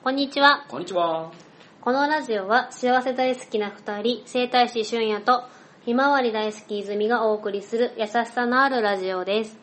[0.00, 0.64] こんにちは。
[0.68, 1.32] こんにちは。
[1.80, 5.42] このラジオは幸せ大好きな二人、生態師俊也と
[5.84, 9.58] ひまわり大好き泉がお送りする優しさのあるラジオです。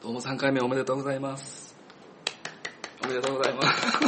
[0.00, 1.76] どうも3回目おめでとうございます。
[3.04, 3.98] おめでとうございます。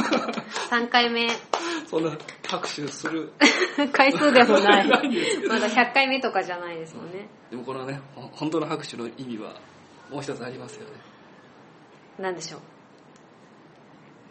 [0.71, 1.27] 3回目、
[1.87, 2.17] そんな
[2.47, 3.33] 拍手する。
[3.91, 4.87] 回数でもない。
[4.89, 7.27] ないんですまだ100回目とかじゃないですもんね。
[7.51, 9.55] でもこのね、ほ本当の拍手の意味は
[10.09, 10.93] もう一つありますよね。
[12.17, 12.61] なんでしょう。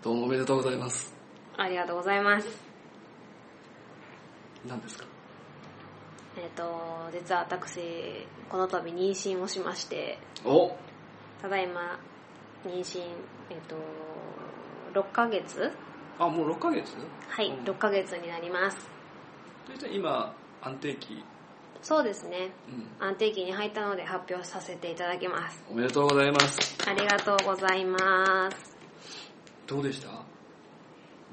[0.02, 1.17] どうもおめでとうございます。
[1.58, 2.46] ありがとうございます。
[4.66, 5.04] 何ですか？
[6.36, 7.80] えっ、と、実は私、
[8.48, 10.70] この度妊娠をしまして、お
[11.42, 11.98] ただいま、
[12.64, 13.00] 妊娠、
[13.50, 13.76] えっ、と、
[15.00, 15.72] 6ヶ月？
[16.18, 16.94] あ、もう6ヶ月？
[17.28, 18.78] はい、うん6ヶ月になります。
[19.66, 21.24] そして今、安定期？
[21.82, 22.50] そうですね。
[23.00, 23.06] うん。
[23.08, 25.64] 安定期に入ったので発表させていただきます。
[25.70, 26.76] おめでとうございます。
[26.88, 28.76] ありがとうございます。
[29.66, 30.17] どうでした？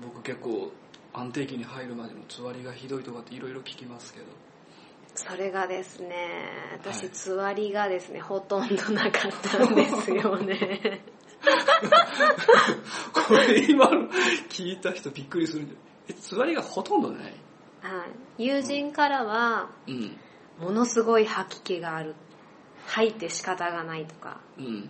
[0.01, 0.71] 僕結構
[1.13, 4.25] 安定期に入るまでのつわりがひどいとかっていろいろ聞きますけど。
[5.15, 11.01] それがですね、私、はいつわりがですね、ほとんどなかったんですよね。
[13.13, 14.09] これ今の
[14.49, 15.75] 聞いた人びっくりするんで。
[16.09, 17.33] え、つわりがほとんどない？
[17.81, 18.05] は
[18.37, 18.43] い。
[18.45, 20.17] 友人からは、うん。
[20.59, 22.15] ものすごい吐き気がある。
[22.87, 24.89] 吐いて仕方がないとか、うん。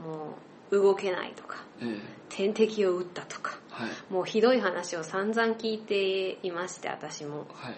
[0.00, 0.36] も
[0.70, 4.12] う動けないとか、ええ点滴を打ったとか、はい。
[4.12, 7.46] もうひどい話を散々聞いていまして、私も。
[7.52, 7.74] はい。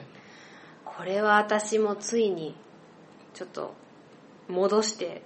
[0.85, 2.55] これは私もついに、
[3.35, 3.75] ちょっと、
[4.49, 5.23] 戻して、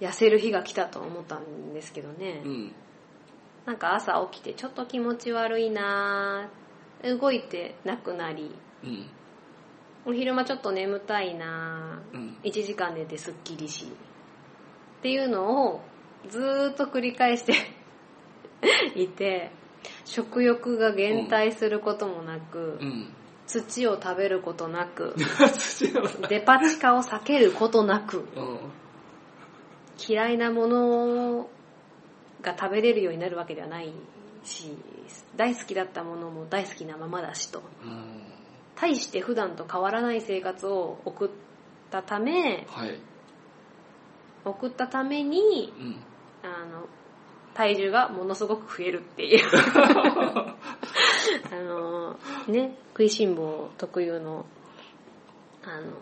[0.00, 2.42] 痩せる日が来たと思ったんですけどね。
[2.44, 2.72] うん。
[3.64, 9.06] なんか朝起きてちょっと気持ち悪いなぁ動いてなくなり、うん。
[10.04, 12.36] お昼間ちょっと眠たいなぁうん。
[12.42, 15.80] 1時間寝てすっきりし、っていうのを
[16.28, 17.54] ずーっと繰り返して
[19.00, 19.52] いて、
[20.04, 23.08] 食欲が減退することもなく、うん。
[23.46, 25.14] 土を食べることなく、
[26.28, 28.58] デパ地下を避けることなく、うん。
[30.08, 31.48] 嫌いなもの
[32.40, 33.92] が食べれるようになるわけではない
[34.44, 34.76] し、
[35.36, 37.62] 大好きだったものも大好きなままだしと。
[37.84, 38.22] うん。
[38.74, 41.30] 対して普段と変わらない生活を送っ
[41.90, 42.98] たため、はい。
[44.44, 45.96] 送ったために、うん。
[46.42, 46.88] あの、
[47.54, 49.44] 体重がものすごく増えるっていう。
[51.50, 52.16] あの、
[52.48, 54.46] ね、食いしん坊特有の、
[55.64, 55.92] あの、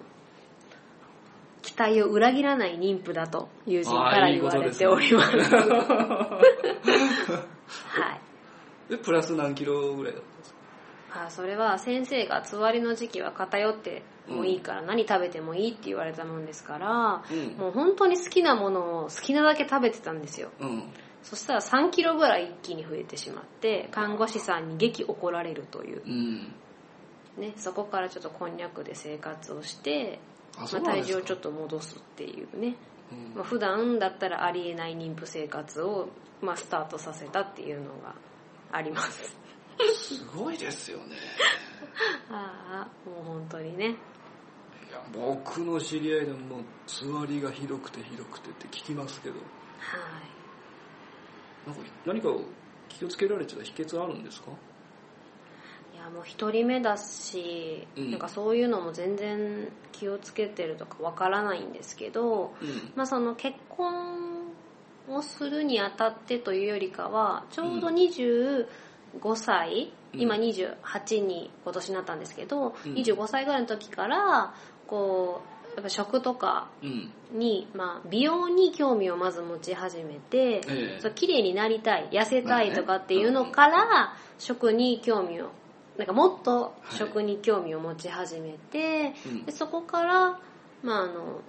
[1.62, 5.37] 期待を裏切らない妊婦だと友人から言われております。
[5.38, 6.41] は
[8.88, 8.91] い。
[8.91, 10.61] で、プラス何キロぐらいだったんですか？
[11.27, 20.50] あそれは先生がつわりの時期は偏ってもいいから何食べてもいいって言われたもんですから、うんもう本当に好きなものを好きなだけ食べてたんですよ。
[20.61, 20.84] うん。
[21.22, 26.03] そしたら3キロぐらい一気に増えてしまって、看護師さんに激怒られるという。
[26.04, 26.54] うん。
[27.36, 30.19] ね、そこからちょっとこんにゃくで生活をして、
[30.56, 32.76] あ、まあ、体重をちょっと戻すっていうね。
[33.12, 36.08] うんまあ、普段だったらありえない妊婦生活を、
[36.41, 38.14] まあ、スタートさせたっていうのが
[38.72, 39.37] あります。
[39.94, 41.16] すごいですよね。
[42.31, 43.97] ああ、もう本当にね。
[44.88, 50.39] いや僕の知り合いでもつわりがひどくてひどくてって聞きますけど、はい。
[51.66, 52.28] なんか何か
[52.88, 54.48] 気をつけられてた秘訣あるんですか？
[55.94, 58.10] いやもう一人目だし、うん。
[58.12, 62.93] なんかそういうのも全然気をつけてるとかわからないんですけど、うん。
[62.97, 64.53] まあその結婚
[65.09, 67.94] をするにあたってというよりかは、ちょうどうん。
[67.94, 68.66] 25
[69.37, 70.20] 歳、うん。
[70.20, 72.94] 今28に今年になったんですけど、うん。
[72.94, 74.54] 25歳ぐらいの時から、
[74.87, 77.12] こう、やっぱ食とかうん。
[77.32, 80.62] に、まあ美容に興味をまず持ち始めて、え
[80.97, 85.50] えそう綺麗になりたい、痩せたいとかっていうのから、食に興味を、
[85.97, 90.41] なんかもっと食に興味を持ち始めて、うんでそこから、
[90.82, 91.41] まああの、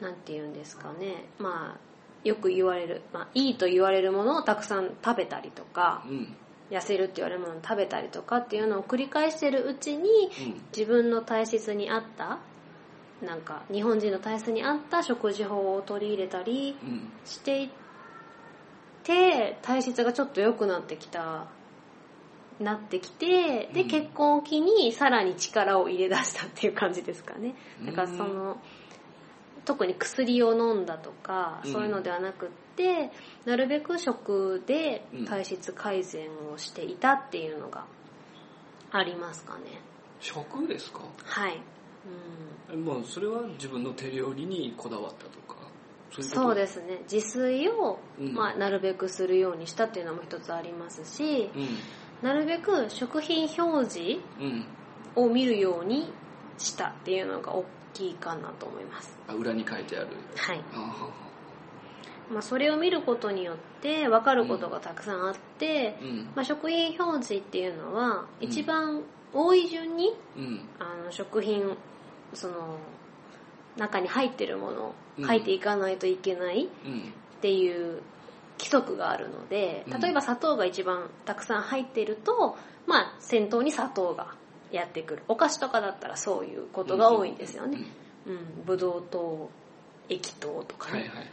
[0.00, 6.34] なんて言うんですかね、まあ、よく言われる、まあ、いいと言われるものをたくさん食べたりとか、うん。
[6.68, 10.08] 痩せるって言われるものを食べたりとかっていうのを繰り返してるうちに、
[10.40, 10.62] うん。
[10.76, 12.38] 自分の体質に合った、
[13.22, 17.10] なんか日本人の体質に合った食事法を取り入れたりうん。
[17.24, 17.70] していっ
[19.04, 21.46] て、体質がちょっと良くなってきた、
[22.60, 27.54] なってきて、で、うん結婚を機にさらに力を入れ出したっていう感じですかね。
[27.84, 28.58] だからその、
[29.64, 33.10] 特に薬を飲んだとか、うんそういうのではなくって、
[33.46, 37.86] なるべく食でうん体質改善をしていたっていうのが
[38.90, 39.80] ありますかね。
[40.20, 41.00] 食ですか？
[41.24, 41.60] はい。
[42.72, 42.84] うん。
[42.84, 45.56] まあそれは自分の手料理にこだわったとか
[46.10, 46.42] そういうこと？
[46.42, 47.00] そうですね。
[47.10, 48.34] 自炊を、うん。
[48.34, 51.68] まあ、なるべくするようにしたっていうのも一つありますしうん。
[52.22, 54.66] なるべく食品表示うん。
[55.16, 56.12] を見るように
[56.58, 57.64] したっていうのが大
[57.94, 59.18] きいかなと思います。
[59.28, 60.08] あ裏に書いてある。
[60.36, 60.60] はい、
[62.30, 66.28] まあ、それを見ることによって分かることがたくさんあって、うん。
[66.34, 68.48] まあ、食品表示っていうのはうん。
[68.48, 69.02] 一番
[69.32, 70.68] 多い順に、うん。
[70.78, 71.76] あの食品
[72.34, 72.78] その
[73.76, 75.26] 中に入ってるものをうん。
[75.26, 77.00] 書いていかないといけないうん。
[77.38, 78.02] っていう
[78.58, 80.00] 規則があるのでうん。
[80.00, 82.56] 例えば砂糖が一番たくさん入ってると、
[82.86, 84.34] まあ先頭に砂糖が
[84.70, 85.22] やってくる。
[85.28, 87.78] お菓子とかだったらそういうことが多いんですよね、
[88.26, 89.50] うん、ブドウ糖
[90.08, 91.26] 液糖とかね、はいはいはい。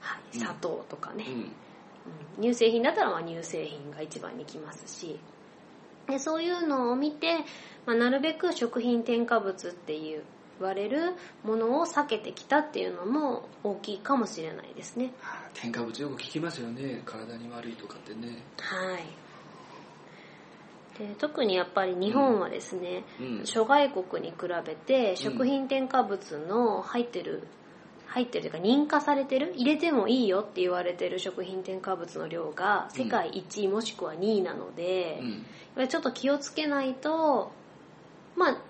[0.00, 0.20] はい。
[0.34, 0.40] うん。
[0.40, 1.32] 砂糖とかね、うん。
[1.34, 1.50] うん。
[2.42, 5.18] 乳製品だったらまあ乳製品が一番にきますし。
[6.06, 7.38] でそういうのを見て、
[7.84, 10.22] まあ、なるべく食品添加物っていう言
[10.64, 11.14] われる
[11.44, 15.12] ものを避けてきたっていうのも大きいかもしれないですね。
[15.22, 17.02] あ添加物よく聞きますよね。
[17.04, 18.42] 体に悪いとかってね。
[18.58, 19.04] はい。
[20.98, 23.46] で特にやっぱり日本はですね、うん。
[23.46, 27.46] 諸外国に比べて食品添加物の入ってる、
[28.06, 35.20] 入ってるというか認可されてる入れてもいいよって言われてる食品添加物の量が世界1位もしくは2位なので、
[35.88, 37.52] ちょっと気をつけないと
[38.34, 38.62] まあ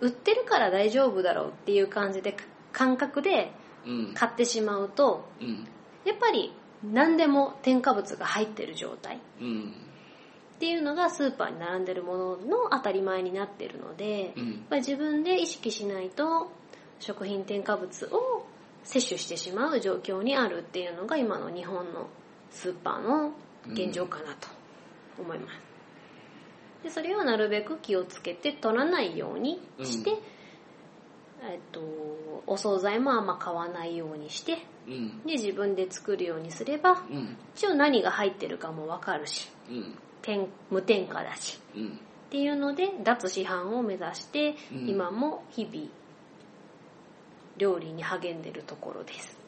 [0.00, 2.36] 売ってるから大丈夫だろうっていう感じで
[2.72, 3.52] 感覚で
[3.86, 4.14] うん。
[4.14, 5.66] 買ってしまうとうん。
[6.04, 6.52] やっぱり
[6.82, 9.20] 何でも添加物が入ってる状態。
[9.40, 9.72] うん。
[10.56, 14.64] っていうのがスーパーに並んでるものの当たり前になってるので、うん。
[14.70, 16.50] 自分で意識しないと
[17.00, 18.46] 食品添加物を
[18.84, 22.08] 摂取してしまう状況にあるっていうのが今の日本の
[22.50, 23.32] スーパーの
[23.68, 24.48] 現状かなと
[25.18, 25.73] 思います。
[26.84, 30.18] でそれをなるべく気をつけて取らないようにして、うん。
[31.46, 31.80] えっと、
[32.46, 35.22] お惣菜もあんま買わないようにしてうん。
[35.26, 37.36] で自分で作るようにすればうん。
[37.56, 39.98] 一応何が入ってるかもわかるしうん。
[40.22, 41.88] 添無添加だしうん。
[41.88, 41.90] っ
[42.30, 44.88] ていうので脱市販を目指して、うん。
[44.88, 45.88] 今も日々
[47.56, 49.38] 料理に励んでるところです。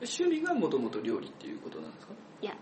[0.00, 2.12] 趣味がもともと料理っていうことなんですか？
[2.42, 2.54] いや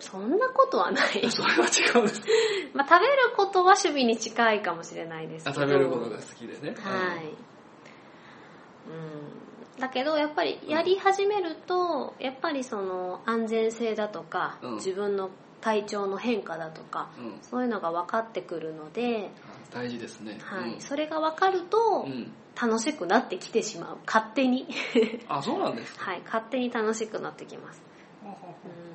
[0.00, 1.20] そんなことはない。
[1.30, 2.22] それは違うんです。
[2.74, 6.74] まあ食べることは趣味に近いかもしれないですけあど食べることが好きでね。
[6.80, 7.26] はい。
[7.26, 9.80] うん。
[9.80, 14.74] だけどやっぱりやり始めるとやっぱりその安全性だとか、うん。
[14.74, 15.30] 自分の
[15.60, 17.38] 体調の変化だとかうん。
[17.42, 20.38] そういうのが分かってくるので、あ大事ですね。
[20.42, 20.74] はい。
[20.74, 20.80] うん。
[20.80, 22.32] それが分かるとうん。
[22.60, 23.98] 楽しくなってきてしまう。
[24.04, 24.66] 勝手に。
[25.28, 26.10] あそうなんですか。
[26.10, 26.20] はい。
[26.24, 27.82] 勝手に楽しくなってきます。
[28.24, 28.89] うん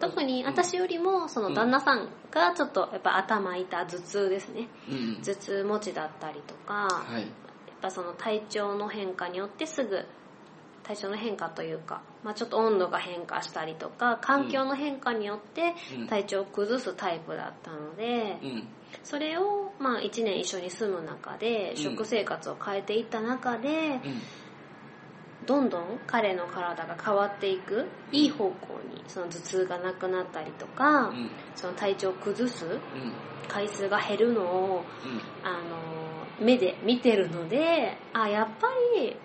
[0.00, 4.68] 特に私よりもその旦那さんがちょっとやっぱ頭痛頭痛ですね。
[4.88, 7.22] ううん頭痛持ちだったりとか、はい。
[7.22, 7.28] やっ
[7.82, 10.04] ぱその体調の変化によってすぐ
[10.82, 16.06] 体調の変化というか、まあ、ちょっと温度が変化したりとか環境の変化によってうん。
[16.06, 18.68] 体調を崩すタイプだったので、うん。
[19.04, 21.76] それをまあ1年一緒に住む中でうん。
[21.76, 24.22] 食生活を変えていった中でうん
[25.50, 27.84] どんどん彼の体が変わっていく。
[28.12, 28.50] いい方向
[28.94, 31.28] にその頭痛がなくなったりとかうん。
[31.56, 32.78] その体調を崩すうん。
[33.48, 35.20] 回数が減るのをうん。
[35.42, 35.54] あ
[36.40, 39.16] の目で見てるのであやっぱり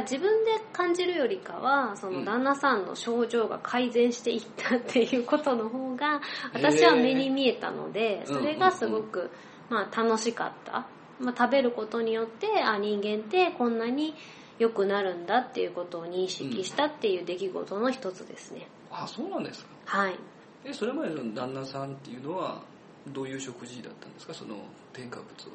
[0.00, 2.14] 自分で感じるよりかはそうん。
[2.16, 6.20] の旦那さんの症状が改善していったっていうことの方が
[6.54, 8.34] 私は目に見えたのでうん。
[8.34, 9.30] それがすごく、
[9.70, 10.88] まあ、楽しかった、
[11.20, 14.16] まあ、食べることによってあ人間ってこんなに
[14.58, 19.70] 良くなるんだっていうことを認識したっていう出来事の一つですね、あそうなんですか。
[19.84, 20.18] はい。
[20.64, 22.60] えそれまでの旦那さんっていうのは
[23.08, 24.34] どういう食事だったんですか？
[24.34, 24.56] その
[24.92, 25.52] 添加物を。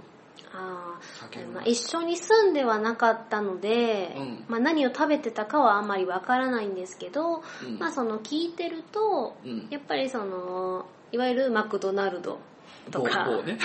[0.54, 0.98] あ
[1.54, 4.46] まあ、一緒に住んではなかったので、うん。
[4.48, 7.80] まあ、何を食べてたかはあんまりわからないんですけど、うん。
[7.80, 9.68] まあ、その聞いてるとうん。
[9.70, 12.40] やっぱりそのいわゆるマクドナルド
[12.90, 13.58] とか、ね。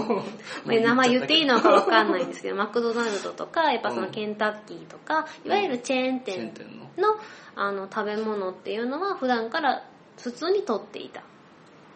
[0.64, 6.66] まあ名前言っていいのかわかんないんですけどマクドナルドとかやっぱそのケンタッキーとか、いわゆるチェーン店店
[6.96, 7.08] の。
[7.14, 7.20] の
[7.56, 9.82] あの食べ物っていうのは普段から
[10.18, 11.22] 普通にとっていた、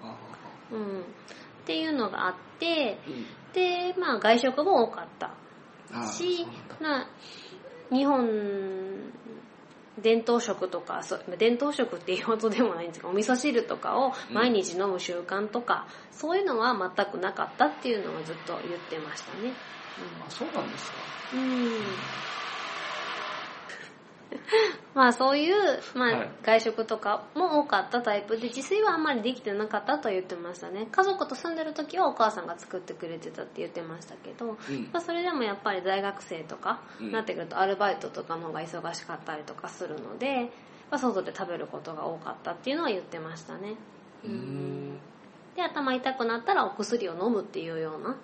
[0.02, 0.16] あ
[0.72, 1.02] うん、っ
[1.64, 3.26] ていうのがあってうん。
[3.54, 5.30] で、まあ、外食も多かった。
[5.92, 6.46] あし
[7.90, 8.83] 日本
[10.02, 19.54] 伝統食とかそう伝統食っていうほどでもないんですけどお味噌汁とかを毎日飲む習慣とか、そういうのは全くなかったっていうのはずっと言ってましたね。
[20.26, 20.98] あそうなんですか。
[21.32, 21.98] うん、うん
[24.94, 25.54] まあそういう、
[25.94, 30.86] まあはい、外食とかも多かったタイプで自炊はあんまりできてなかったと言ってましたね。
[30.90, 34.90] 家族と住んでる時はお母さんが作ってくれてたって言ってましたけど、うん。
[34.92, 37.12] まあ、それでもやっぱり大学生とかうん。
[37.12, 40.50] なってくるとアルバイトとかの方が忙しかったりとかするので、
[40.90, 43.76] まあ、外で食べることが多かったっていうのは言ってましたね。
[44.24, 44.98] うーん。
[45.56, 48.16] で頭痛くなったらお薬を飲むっていうような。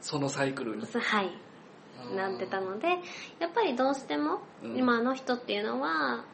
[0.00, 0.82] そのサイクルに。
[0.84, 1.30] はい
[2.16, 2.88] なってたので
[3.38, 4.76] やっぱりどうしてもうん。
[4.76, 6.24] 今の人っていうのは、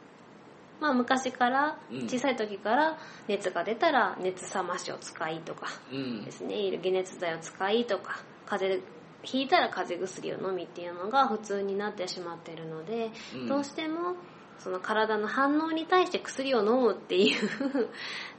[0.79, 2.01] まあ昔からうん。
[2.03, 2.97] 小さい時から
[3.27, 6.25] 熱が出たら熱冷ましを使いとかうん。
[6.25, 6.77] ですね。
[6.81, 8.89] 解熱剤を使いとか風邪
[9.21, 13.47] ひいたら風邪薬を飲みっていうのが普通になってしまってるので、うん。
[13.47, 14.15] どうしても
[14.59, 17.89] その体の反応に対して薬を飲むっていう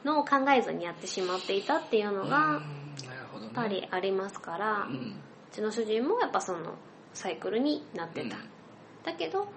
[0.05, 2.61] のを考えずにやってしまっていたっていうのが
[3.43, 5.15] やっぱりありますから、ううん
[5.51, 6.75] ちの主人もやっぱその
[7.15, 8.43] サイクルになってた、うん。
[9.05, 9.49] だけど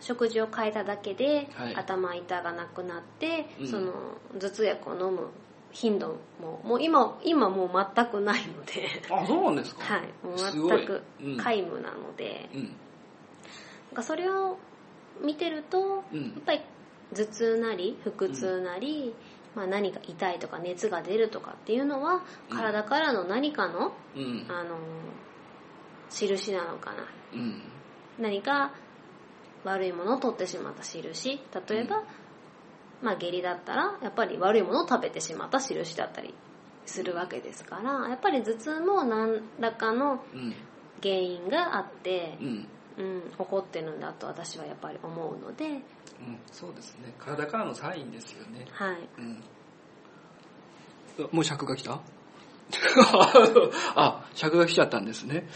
[0.00, 1.76] 食事を変えただけで、はい。
[1.76, 3.68] 頭痛がなくなって、うん。
[3.68, 3.92] その
[4.38, 5.28] 頭痛薬を飲む
[5.70, 8.88] 頻度ももう今今もう全くないので。
[9.10, 9.82] あそうなんですか？
[9.82, 10.02] はい。
[10.26, 11.36] もう全くうん。
[11.36, 12.62] 皆無なので、うん。
[12.62, 12.72] なん
[13.94, 14.58] かそれを
[15.22, 16.22] 見てると、うん。
[16.22, 16.60] やっぱり
[17.14, 19.14] 頭痛なり腹痛なり、
[19.54, 22.56] まあ、何か痛いとか熱が出るとかっていうのはうん。
[22.56, 24.46] 体からの何かの、うん。
[24.48, 24.76] あの
[26.14, 27.06] 印なのかな。
[27.34, 27.62] うん。
[28.18, 28.72] 何か
[29.64, 31.40] 悪いものを取ってしまった印。
[31.68, 32.04] 例えば、うん。
[33.02, 36.34] まあ下痢だったらやっぱり悪いものを食べてしまった印だったり
[36.86, 40.54] するわけですからやっぱり頭痛も何らかのうん。
[41.02, 42.68] 原因があってう、ん。
[42.98, 45.80] うん、起こってるんだと私はやっぱり思うので、うん
[46.52, 47.14] そうですね。
[47.18, 48.66] 体からのサインですよね。
[48.70, 49.42] はい、うん。
[51.32, 52.00] もう尺が来た？
[53.96, 55.46] あ尺が来ちゃったんですね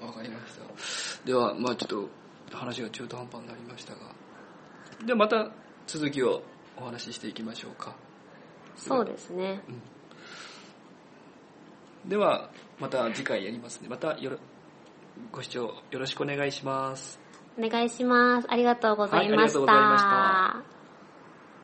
[0.00, 1.26] わかりました。
[1.26, 2.08] ではまあちょっと
[2.56, 4.00] 話が中途半端になりましたが
[5.04, 5.50] ではまた
[5.86, 6.42] 続きを
[6.76, 7.94] お話ししていきましょうか。
[8.76, 9.60] そうですね。
[12.06, 14.38] ではまた次回やりますのでまたよろ
[15.32, 17.20] ご視聴よろしくお願いします。
[17.58, 18.46] お願いします。
[18.50, 20.77] ありがとうございましはいありがとうございましたた